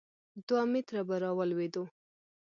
[0.47, 1.83] دوه متره به راولوېدو.